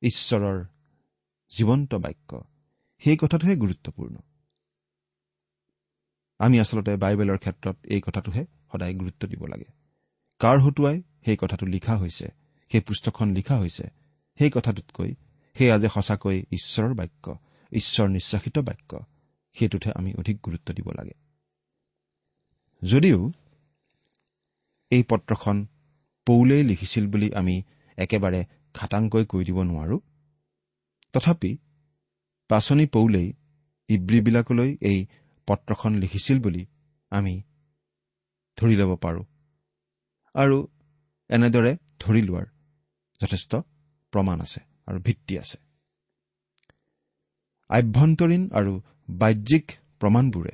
ঈশ্বৰৰ 0.02 0.58
জীৱন্ত 1.50 1.96
বাক্য 1.96 2.44
সেই 3.00 3.18
কথাটোহে 3.18 3.56
গুৰুত্বপূৰ্ণ। 3.56 4.16
আমি 6.40 6.60
আচলতে 6.60 6.96
বাইবেলৰ 6.96 7.38
ক্ষেত্ৰত 7.38 7.78
এই 7.86 8.02
কথাটোহে 8.02 8.46
সদায় 8.72 8.94
গুৰুত্ব 8.94 9.28
দিব 9.28 9.46
লাগে। 9.46 9.70
কাৰ 10.42 10.58
হতুৱাই 10.60 10.98
সেই 11.26 11.38
কথাটো 11.38 11.66
লিখা 11.66 11.94
হৈছে 11.98 12.28
সেই 12.72 12.82
পুস্তকখন 12.82 13.28
লিখা 13.34 13.56
হৈছে 13.58 13.86
সেই 14.40 14.50
কথাটোতকৈ 14.50 15.12
সেয়া 15.56 15.76
যে 15.80 15.90
সঁচাকৈ 15.90 16.38
ঈশ্বৰৰ 16.52 16.94
বাক্য 16.94 17.26
ঈশ্বৰ 17.72 18.08
নিশ্বাসিত 18.10 18.58
বাক্য 18.60 18.92
সেইটোতহে 19.58 19.92
আমি 19.96 20.12
অধিক 20.14 20.38
গুৰুত্ব 20.44 20.68
দিব 20.74 20.88
লাগে। 20.92 21.16
যদিও 22.82 23.20
এই 24.92 25.04
পত্ৰখন 25.04 25.58
পৌলেই 26.28 26.64
লিখিছিল 26.64 27.06
বুলি 27.08 27.28
আমি 27.34 27.56
একেবাৰে 27.98 28.42
খাটাংকৈ 28.74 29.24
কৈ 29.26 29.44
দিব 29.44 29.58
নোৱাৰো 29.64 29.98
তথাপি 31.14 31.52
পাচনি 32.50 32.86
পৌলেই 32.86 33.28
ইব্ৰীবিলাকলৈ 33.90 34.70
এই 34.82 35.00
পত্ৰখন 35.48 35.92
লিখিছিল 35.96 36.38
বুলি 36.40 36.64
আমি 37.12 37.36
ধৰি 38.58 38.76
ল'ব 38.76 38.92
পাৰোঁ। 38.96 39.26
আৰু 40.38 40.58
এনেদৰে 41.30 41.72
ধৰি 42.00 42.22
লোৱাৰ 42.22 42.46
যথেষ্ট 43.22 43.52
প্ৰমাণ 44.14 44.38
আছে 44.42 44.60
আৰু 44.88 44.98
ভিত্তি 45.00 45.34
আছে। 45.38 45.58
আভ্যন্তৰীণ 47.70 48.44
আৰু 48.52 48.74
বাহ্যিক 49.10 49.66
প্ৰমাণবোৰে 50.00 50.54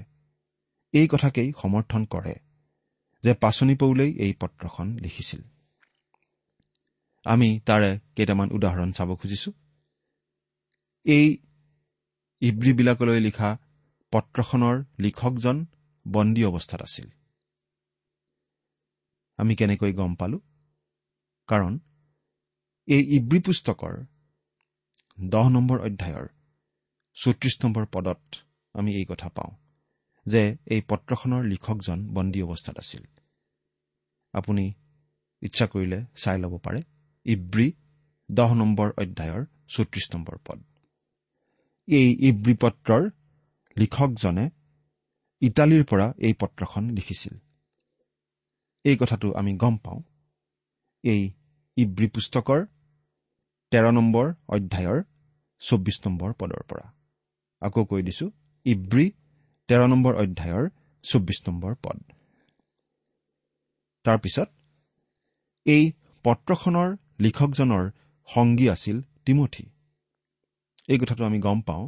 এই 0.94 1.08
কথাকেই 1.08 1.50
সমৰ্থন 1.62 2.02
কৰে 2.06 2.36
যে 3.24 3.34
পাচনি 3.34 3.76
পৌলেই 3.76 4.12
এই 4.18 4.34
পত্ৰখন 4.42 4.88
লিখিছিল। 4.98 5.42
আমি 7.26 7.50
তাৰে 7.66 7.90
কেইটামান 8.16 8.48
উদাহৰণ 8.52 8.90
চাব 8.92 9.10
খুজিছো। 9.16 9.52
এই 11.06 11.28
ইব্ৰীবিলাকলৈ 12.42 13.20
লিখা 13.20 13.50
পত্ৰখনৰ 14.14 14.76
লিখকজন 15.00 15.58
বন্দী 16.06 16.44
অৱস্থাত 16.44 16.82
আছিল। 16.82 17.08
আমি 19.40 19.54
কেনেকৈ 19.56 19.92
গম 19.94 20.12
পালো? 20.16 20.38
কাৰণ 21.50 21.74
এই 22.88 23.02
ইব্ৰী 23.18 23.40
পুস্তকৰ 23.40 23.94
দহ 25.18 25.46
নম্বৰ 25.56 25.78
অধ্যায়ৰ 25.88 26.28
চৌত্ৰিশ 27.18 27.56
নম্বৰ 27.64 27.86
পদত 27.86 28.22
আমি 28.76 28.92
এই 29.00 29.06
কথা 29.06 29.30
পাওঁ 29.30 29.52
যে 30.26 30.42
এই 30.66 30.82
পত্ৰখনৰ 30.90 31.42
লিখকজন 31.44 32.00
বন্দী 32.16 32.40
অৱস্থাত 32.42 32.76
আছিল। 32.80 33.04
আপুনি 34.34 34.64
ইচ্ছা 35.42 35.66
কৰিলে 35.68 36.00
চাই 36.16 36.38
ল'ব 36.44 36.54
পাৰে। 36.66 36.80
ইব্ৰী 37.26 37.68
দহ 38.30 38.50
নম্বৰ 38.54 38.90
অধ্যায়ৰ 39.04 39.42
চৌত্ৰিশ 39.74 40.06
নম্বৰ 40.14 40.38
পদ। 40.48 40.60
এই 41.88 42.10
ইব্ৰী 42.30 42.54
পত্ৰৰ 42.64 43.04
লিখকজনে 43.78 44.46
ইটালীৰ 45.42 45.84
পৰা 45.90 46.08
এই 46.28 46.34
পত্ৰখন 46.42 46.84
লিখিছিল। 46.90 47.34
এই 48.86 48.96
কথাটো 49.02 49.28
আমি 49.40 49.52
গম 49.64 49.76
পাওঁ। 49.86 50.00
এই 51.04 51.22
ইব্ৰী 51.78 52.08
পুস্তকৰ 52.16 52.60
তেৰ 53.72 53.86
নম্বৰ 53.98 54.26
অধ্যায়ৰ 54.56 55.00
চৌব্বিছ 55.62 55.98
নম্বৰ 56.06 56.30
পদৰ 56.40 56.62
পৰা। 56.70 56.86
আকৌ 57.62 57.82
কৈ 57.92 58.02
দিছো 58.08 58.26
ইব্ৰী 58.66 59.06
তেৰ 59.70 59.82
নম্বৰ 59.94 60.14
অধ্যায়ৰ 60.24 60.64
চৌব্বিছ 61.04 61.40
নম্বৰ 61.48 61.72
পদ। 61.84 61.98
তাৰপিছত 64.06 64.50
এই 65.66 65.84
পত্ৰখনৰ 66.26 66.90
লিখকজনৰ 67.24 67.84
সংগী 68.30 68.66
আছিল 68.76 68.98
তিমঠি। 69.26 69.66
এই 70.90 70.98
কথাটো 71.02 71.22
আমি 71.30 71.40
গম 71.40 71.60
পাওঁ 71.68 71.86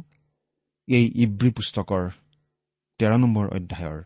এই 0.88 1.04
ইব্ৰী 1.24 1.50
পুস্তকৰ 1.56 2.02
তেৰ 3.00 3.12
নম্বৰ 3.22 3.46
অধ্যায়ৰ 3.56 3.98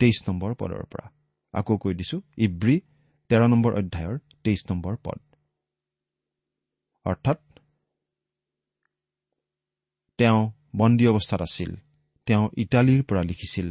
তেইছ 0.00 0.18
নম্বৰ 0.28 0.50
পদৰ 0.60 0.84
পৰা। 0.92 1.06
আকৌ 1.54 1.74
কৈ 1.82 1.92
দিছো 1.94 2.16
ইব্ৰী 2.46 2.76
তেৰ 3.30 3.42
নম্বৰ 3.52 3.72
অধ্যায়ৰ 3.80 4.14
তেইছ 4.44 4.60
নম্বৰ 4.70 4.94
পদ। 5.04 5.18
অৰ্থাৎ 7.06 7.38
তেওঁ 10.18 10.40
বন্দী 10.76 11.04
অৱস্থাত 11.12 11.40
আছিল 11.42 11.70
তেওঁ 12.26 12.44
ইটালীৰ 12.62 13.02
পৰা 13.08 13.22
লিখিছিল 13.22 13.68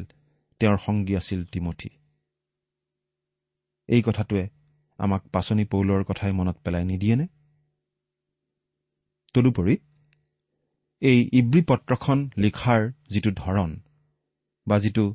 তেওঁৰ 0.61 0.77
সংগী 0.77 1.13
আছিল 1.15 1.39
তিমঠি। 1.53 1.89
এই 3.89 4.01
কথাটোৱে 4.07 4.45
আমাক 4.99 5.21
পাচনি 5.33 5.63
পৌলৰ 5.71 6.01
কথাই 6.09 6.33
মনত 6.39 6.57
পেলাই 6.63 6.85
নিদিয়েনে? 6.91 7.27
তদুপৰি 9.35 9.75
এই 11.01 11.19
ইব্ৰী 11.39 11.61
পত্ৰখন 11.69 12.17
লিখাৰ 12.43 12.81
যিটো 13.09 13.31
ধৰণ 13.41 13.69
বা 14.67 14.75
যিটো 14.79 15.05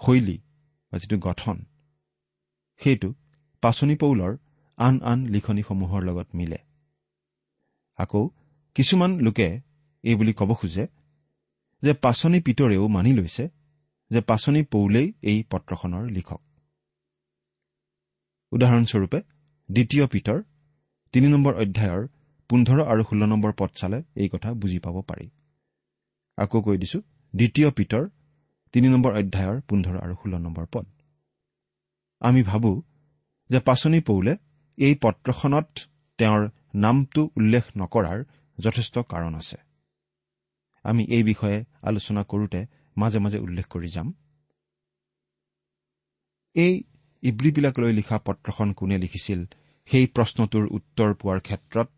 শৈলী 0.00 0.36
বা 0.92 0.96
যিটো 0.98 1.16
গঠন 1.18 1.56
সেইটো 2.80 3.08
পাচনি 3.62 3.94
পৌলৰ 4.02 4.32
আন 4.78 4.94
আন 5.02 5.18
লিখনিসমূহৰ 5.26 6.00
লগত 6.08 6.28
মিলে। 6.34 6.58
আকৌ 7.98 8.22
কিছুমান 8.76 9.10
লোকে 9.18 9.48
এই 10.04 10.14
বুলি 10.14 10.32
ক'ব 10.32 10.50
খোজে 10.60 10.84
যে 11.82 11.92
পাচনি 12.04 12.38
পিতৰেও 12.46 12.84
মানি 12.96 13.10
লৈছে 13.18 13.44
যে 14.10 14.20
পাচনি 14.20 14.60
পৌলেই 14.72 15.08
এই 15.22 15.38
পত্ৰখনৰ 15.50 16.04
লিখক। 16.16 16.40
উদাহৰণস্বৰূপে 18.52 19.18
দ্বিতীয় 19.68 20.04
পিতৰ 20.06 20.38
তিনি 21.14 21.26
নম্বৰ 21.28 21.54
অধ্যায়ৰ 21.62 22.02
পোন্ধৰ 22.50 22.78
আৰু 22.92 23.02
ষোল্ল 23.08 23.22
নম্বৰ 23.32 23.52
পদ 23.58 23.70
চালে 23.80 23.98
এই 24.20 24.28
কথা 24.32 24.48
বুজি 24.60 24.78
পাব 24.84 24.96
পাৰি। 25.10 25.26
আকৌ 26.38 26.58
কৈ 26.66 26.76
দিছো 26.82 26.98
দ্বিতীয় 27.34 27.68
পিতৰ 27.78 28.04
তিনি 28.74 28.88
নম্বৰ 28.88 29.12
অধ্যায়ৰ 29.12 29.60
পোন্ধৰ 29.60 29.96
আৰু 30.04 30.14
ষোল্ল 30.14 30.34
নম্বৰ 30.38 30.66
পদ। 30.72 30.86
আমি 32.22 32.42
ভাবো 32.42 32.82
যে 33.50 33.58
পাচনি 33.60 34.00
পৌলে 34.00 34.32
এই 34.78 34.94
পত্ৰখনত 34.94 35.68
তেওঁৰ 36.18 36.42
নামটো 36.74 37.20
উল্লেখ 37.36 37.64
নকৰাৰ 37.76 38.18
যথেষ্ট 38.58 38.94
কাৰণ 38.98 39.34
আছে। 39.34 39.56
আমি 40.84 41.02
এই 41.04 41.22
বিষয়ে 41.22 41.58
আলোচনা 41.82 42.22
কৰোঁতে 42.22 42.60
মাজে 42.96 43.18
মাজে 43.18 43.38
উল্লেখ 43.38 43.66
কৰি 43.66 43.88
যাম। 43.88 44.08
এই 46.56 46.74
ইব্ৰীবিলাকলৈ 47.22 47.92
লিখা 47.92 48.16
পত্ৰখন 48.18 48.68
কোনে 48.72 48.96
লিখিছিল 48.98 49.40
সেই 49.88 50.06
প্ৰশ্নটোৰ 50.06 50.64
উত্তৰ 50.70 51.10
পোৱাৰ 51.14 51.40
ক্ষেত্ৰত 51.40 51.88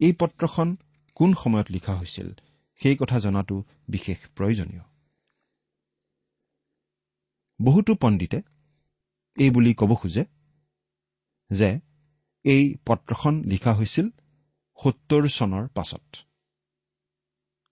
এই 0.00 0.12
পত্ৰখন 0.12 0.68
কোন 1.16 1.30
সময়ত 1.34 1.66
লিখা 1.70 1.94
হৈছিল 1.94 2.28
সেই 2.80 2.96
কথা 2.96 3.16
জনাটো 3.18 3.56
বিশেষ 3.88 4.18
প্ৰয়োজনীয়। 4.36 4.84
বহুতো 7.60 7.92
পণ্ডিতে 8.02 8.38
এই 9.36 9.50
বুলি 9.50 9.70
ক'ব 9.80 9.90
খোজে 9.94 10.24
যে 11.50 11.70
এই 12.44 12.64
পত্ৰখন 12.86 13.34
লিখা 13.52 13.72
হৈছিল 13.78 14.06
সত্তৰ 14.78 15.24
চনৰ 15.28 15.64
পাছত। 15.76 16.06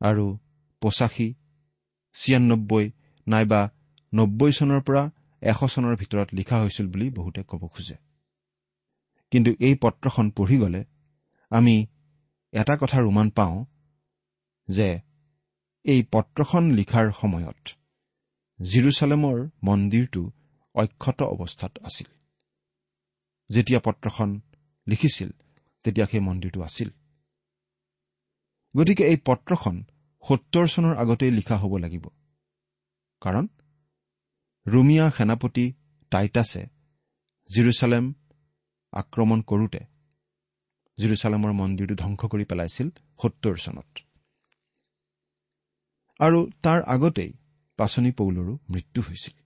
আৰু 0.01 0.27
পঁচাশী 0.83 1.29
ছিয়ান্নব্বৈ 2.17 2.85
নাইবা 3.27 3.61
নব্বৈ 4.13 4.51
চনৰ 4.59 4.81
পৰা 4.87 5.03
এশ 5.43 5.61
চনৰ 5.75 5.95
ভিতৰত 6.01 6.29
লিখা 6.39 6.57
হৈছিল 6.63 6.87
বুলি 6.93 7.07
বহুতে 7.11 7.41
ক'ব 7.51 7.63
খোজে। 7.75 7.97
কিন্তু 9.33 9.51
এই 9.67 9.75
পত্ৰখন 9.83 10.27
পঢ়ি 10.37 10.57
গ'লে 10.63 10.83
আমি 11.51 11.75
এটা 12.53 12.75
কথাৰ 12.77 13.05
উমান 13.05 13.29
পাওঁ 13.31 13.57
যে 14.69 14.89
এই 15.85 16.01
পত্ৰখন 16.13 16.65
লিখাৰ 16.79 17.07
সময়ত 17.13 17.63
জিৰচালেমৰ 18.63 19.39
মন্দিৰটো 19.65 20.23
অক্ষত 20.75 21.23
অৱস্থাত 21.23 21.73
আছিল। 21.79 22.09
যেতিয়া 23.51 23.81
পত্ৰখন 23.81 24.41
লিখিছিল 24.87 25.31
তেতিয়া 25.85 26.07
সেই 26.07 26.21
মন্দিৰটো 26.21 26.61
আছিল। 26.63 26.91
গতিকে 28.77 29.05
এই 29.05 29.17
পত্ৰখন 29.27 29.77
সত্তৰ 30.25 30.67
চনৰ 30.69 30.95
আগতেই 30.97 31.31
লিখা 31.31 31.57
হ'ব 31.57 31.73
লাগিব। 31.77 32.05
কাৰণ 33.23 33.47
ৰুমিয়া 34.67 35.07
সেনাপতি 35.11 35.73
টাইটাছে 36.11 36.63
জিৰচালেম 37.51 38.05
আক্ৰমণ 38.93 39.39
কৰোঁতে 39.43 39.81
জিৰচালেমৰ 40.99 41.53
মন্দিৰটো 41.53 41.95
ধ্বংস 41.95 42.21
কৰি 42.33 42.45
পেলাইছিল 42.45 42.89
সত্তৰ 43.23 43.55
চনত। 43.57 43.91
আৰু 46.21 46.39
তাৰ 46.63 46.81
আগতেই 46.87 47.31
পাচনি 47.83 48.11
পৌলৰো 48.19 48.55
মৃত্যু 48.71 49.01
হৈছিল। 49.09 49.37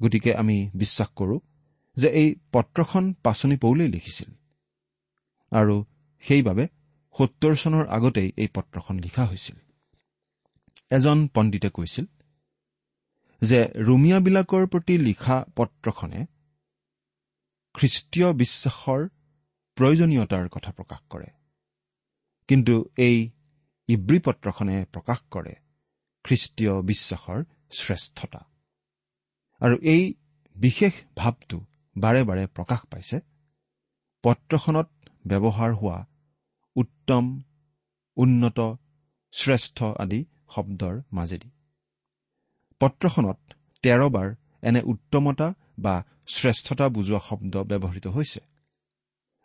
গতিকে 0.00 0.30
আমি 0.42 0.56
বিশ্বাস 0.74 1.08
কৰোঁ 1.18 1.38
যে 1.96 2.08
এই 2.20 2.28
পত্ৰখন 2.52 3.04
পাচনি 3.24 3.56
পৌলেই 3.64 3.92
লিখিছিল। 3.94 4.30
আৰু 5.52 5.76
সেইবাবে 6.24 6.64
সত্তৰ 7.14 7.52
চনৰ 7.62 7.84
আগতেই 7.96 8.28
এই 8.36 8.48
পত্ৰখন 8.56 8.94
লিখা 9.04 9.24
হৈছিল। 9.30 9.56
এজন 10.90 11.18
পণ্ডিতে 11.34 11.68
কৈছিল 11.76 12.06
যে 13.42 13.58
ৰুমিয়াবিলাকৰ 13.86 14.64
প্ৰতি 14.72 14.94
লিখা 14.98 15.36
পত্ৰখনে 15.56 16.20
খ্ৰীষ্টীয় 17.74 18.28
বিশ্বাসৰ 18.40 19.00
প্ৰয়োজনীয়তাৰ 19.76 20.46
কথা 20.54 20.70
প্ৰকাশ 20.78 21.00
কৰে। 21.12 21.28
কিন্তু 22.48 22.74
এই 22.98 23.16
ইব্ৰী 23.88 24.18
পত্ৰখনে 24.26 24.76
প্ৰকাশ 24.92 25.20
কৰে 25.30 25.54
খ্ৰীষ্টীয় 26.28 26.82
বিশ্বাসৰ 26.82 27.44
শ্ৰেষ্ঠতা। 27.72 28.40
আৰু 29.60 29.76
এই 29.82 30.14
বিশেষ 30.56 30.92
ভাৱটো 31.16 31.66
বাৰে 31.98 32.24
বাৰে 32.24 32.46
প্ৰকাশ 32.46 32.80
পাইছে। 32.86 33.20
পত্ৰখনত 34.22 34.88
ব্যৱহাৰ 35.26 35.74
হোৱা 35.74 36.06
উত্তম 36.76 37.42
উন্নত 38.16 38.74
শ্ৰেষ্ঠ 39.32 39.82
আদি 39.82 40.24
শব্দৰ 40.54 41.00
মাজেদি। 41.12 41.50
পত্ৰখনত 42.80 43.38
তেৰবাৰ 43.82 44.34
এনে 44.62 44.80
উত্তমতা 44.82 45.54
বা 45.78 46.04
শ্ৰেষ্ঠতা 46.28 46.88
বুজোৱা 46.88 47.20
শব্দ 47.28 47.56
ব্যৱহৃত 47.56 48.06
হৈছে। 48.06 48.40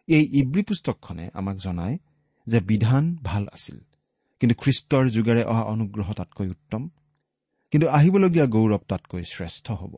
এই 0.08 0.24
ইব্ৰী 0.32 0.64
পুস্তকখনে 0.64 1.30
আমাক 1.34 1.58
জনায় 1.58 1.98
যে 2.48 2.60
বিধান 2.60 3.16
ভাল 3.16 3.48
আছিল। 3.52 3.80
কিন্তু 4.44 4.56
খ্ৰীষ্টৰ 4.64 5.10
যুগেৰে 5.10 5.44
অহা 5.44 5.64
অনুগ্ৰহ 5.64 6.14
তাতকৈ 6.14 6.48
উত্তম। 6.48 6.90
কিন্তু 7.72 7.88
আহিবলগীয়া 7.88 8.46
গৌৰৱ 8.46 8.80
তাতকৈ 8.88 9.24
শ্ৰেষ্ঠ 9.24 9.72
হ'ব। 9.72 9.94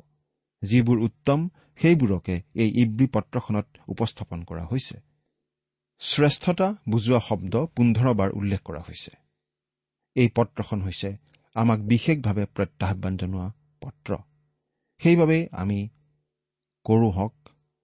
যিবোৰ 0.62 1.00
উত্তম 1.00 1.50
সেইবোৰকে 1.76 2.42
এই 2.56 2.70
ইব্ৰী 2.82 3.08
পত্ৰখনত 3.08 3.68
উপস্থাপন 3.88 4.44
কৰা 4.44 4.66
হৈছে। 4.66 5.02
শ্ৰেষ্ঠতা 6.00 6.76
বুজোৱা 6.90 7.20
শব্দ 7.20 7.56
পোন্ধৰবাৰ 7.56 8.30
উল্লেখ 8.32 8.62
কৰা 8.64 8.80
হৈছে। 8.80 9.12
এই 10.16 10.30
পত্ৰখন 10.36 10.82
হৈছে 10.82 11.18
আমাক 11.56 11.80
বিশেষভাৱে 11.80 12.46
প্ৰত্যাহ্বান 12.46 13.18
জনোৱা 13.18 13.52
পত্ৰ। 13.82 14.16
সেইবাবেই 14.98 15.48
আমি 15.52 15.90
কৰো 16.86 17.10
হওক 17.10 17.36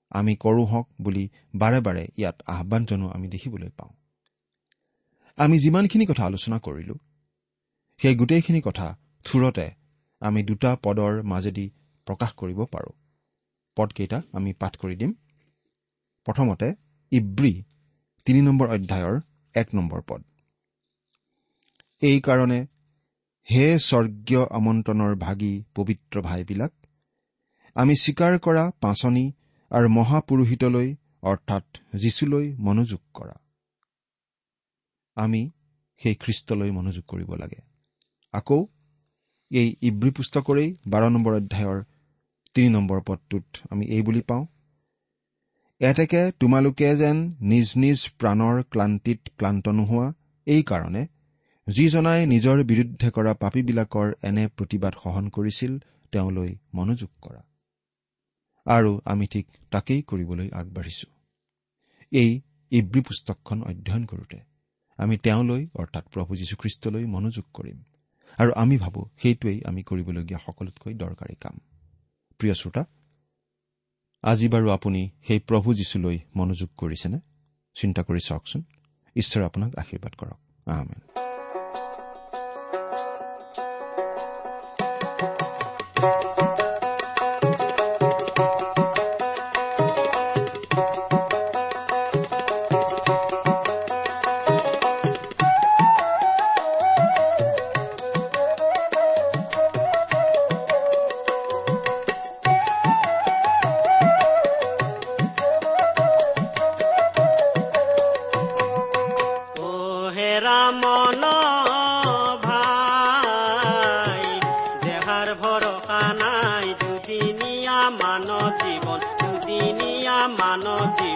আমি 0.09 0.35
কৰো 0.35 0.65
হওক 0.65 0.87
বুলি 1.01 1.29
বাৰে 1.55 1.81
বাৰে 1.81 2.03
ইয়াত 2.17 2.41
আহান 2.47 2.85
জনোৱা 2.85 3.13
আমি 3.13 3.27
দেখিবলৈ 3.27 3.69
পাওঁ। 3.69 3.93
আমি 5.37 5.59
যিমানখিনি 5.59 6.05
কথা 6.05 6.25
আলোচনা 6.25 6.59
কৰিলো 6.59 6.95
সেই 7.97 8.15
গোটেইখিনি 8.15 8.61
কথা 8.61 8.97
থোৰতে 9.25 9.71
আমি 10.19 10.43
দুটা 10.43 10.75
পদৰ 10.83 11.23
মাজেদি 11.23 11.69
প্ৰকাশ 12.05 12.31
কৰিব 12.33 12.65
পাৰোঁ। 12.65 12.93
পদকেইটা 13.75 14.21
আমি 14.33 14.53
পাঠ 14.53 14.77
কৰি 14.77 14.95
দিম। 14.95 15.13
প্ৰথমতে 16.25 16.73
ইব্ৰী 17.11 17.63
তিনি 18.25 18.41
নম্বৰ 18.41 18.67
অধ্যায়ৰ 18.69 19.21
এক 19.55 19.75
নম্বৰ 19.75 20.01
পদ। 20.01 20.21
এইকাৰণে 22.01 22.67
হে 23.51 23.79
স্বৰ্গীয় 23.79 24.45
আমন্ত্ৰণৰ 24.51 25.15
ভাগী 25.15 25.63
পবিত্ৰ 25.75 26.21
ভাইবিলাক 26.21 26.71
আমি 27.75 27.95
স্বীকাৰ 27.95 28.39
কৰা 28.39 28.71
পাচনি 28.81 29.31
আৰু 29.71 29.89
মহাপুৰোহিতলৈ 29.89 30.95
অৰ্থাৎ 31.21 31.65
যীচুলৈ 31.95 32.55
মনোযোগ 32.57 33.01
কৰা। 33.13 33.40
আমি 35.17 35.41
সেই 36.01 36.15
খ্ৰীষ্টলৈ 36.15 36.71
মনোযোগ 36.71 37.03
কৰিব 37.07 37.29
লাগে। 37.35 37.59
আকৌ 38.33 38.59
এই 39.51 39.69
ইব্ৰী 39.81 40.11
পুস্তকৰেই 40.17 40.69
বাৰ 40.87 41.03
নম্বৰ 41.09 41.33
অধ্যায়ৰ 41.35 41.79
তিনি 42.55 42.69
নম্বৰ 42.69 42.99
পদটোত 43.07 43.47
আমি 43.71 43.85
এই 43.95 44.01
বুলি 44.01 44.21
পাওঁ 44.21 44.43
এতেকে 45.81 46.21
তোমালোকে 46.31 46.89
যেন 46.95 47.17
নিজ 47.51 47.67
নিজ 47.83 47.99
প্ৰাণৰ 48.19 48.55
ক্লান্তিত 48.71 49.21
ক্লান্ত 49.37 49.65
নোহোৱা 49.77 50.07
এইকাৰণে 50.47 51.03
যিজনাই 51.67 52.21
নিজৰ 52.33 52.57
বিৰুদ্ধে 52.63 53.07
কৰা 53.11 53.33
পাপীবিলাকৰ 53.33 54.07
এনে 54.23 54.45
প্ৰতিবাদ 54.57 54.93
সহন 55.03 55.25
কৰিছিল 55.29 55.71
তেওঁলৈ 56.13 56.51
মনোযোগ 56.73 57.11
কৰা। 57.21 57.41
আৰু 58.65 58.91
আমি 59.05 59.25
ঠিক 59.27 59.45
তাকেই 59.71 60.01
কৰিবলৈ 60.01 60.47
আগবাঢ়িছো। 60.59 61.07
এই 62.11 62.31
ইব্ৰী 62.71 63.01
পুস্তকখন 63.01 63.57
অধ্যয়ন 63.63 64.03
কৰোঁতে 64.05 64.37
আমি 65.01 65.15
তেওঁলৈ 65.17 65.63
অৰ্থাৎ 65.75 66.05
প্ৰভু 66.13 66.31
যীশুখ্ৰীষ্টলৈ 66.35 67.05
মনোযোগ 67.05 67.45
কৰিম। 67.53 67.77
আৰু 68.37 68.51
আমি 68.55 68.75
ভাবোঁ 68.77 69.05
সেইটোৱেই 69.21 69.59
আমি 69.65 69.81
কৰিবলগীয়া 69.83 70.39
সকলোতকৈ 70.45 70.93
দৰকাৰী 70.93 71.35
কাম। 71.35 71.55
প্ৰিয় 72.37 72.53
শ্ৰোতা 72.53 72.83
আজি 74.23 74.47
বাৰু 74.49 74.67
আপুনি 74.69 75.01
সেই 75.27 75.39
প্ৰভু 75.39 75.73
যীশুলৈ 75.73 76.17
মনোযোগ 76.35 76.69
কৰিছেনে? 76.77 77.19
চিন্তা 77.75 78.01
কৰি 78.03 78.21
চাওকচোন। 78.27 78.61
ঈশ্বৰে 79.15 79.43
আপোনাক 79.45 79.71
আশীৰ্বাদ 79.75 80.13
কৰক। 80.15 80.39
আহমেন 80.69 81.20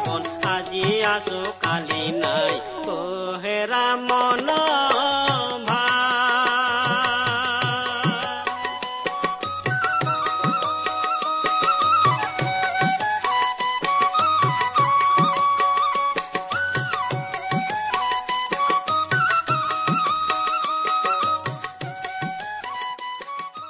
জীৱন 0.06 0.24
আজি 0.54 0.84
আছো 1.14 1.40
কালি 1.62 2.04
নাই। 2.22 2.54
হেৰা 3.44 3.86
মন 4.08 4.50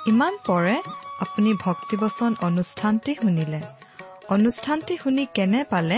ইমান 0.09 0.33
পৰে 0.47 0.75
আপুনি 1.23 1.51
ভক্তিবচন 1.65 2.31
অনুষ্ঠানটি 2.47 3.11
শুনিলে। 3.21 3.59
অনুষ্ঠানটি 4.35 4.93
শুনি 5.03 5.23
কেনে 5.35 5.61
পালে? 5.69 5.97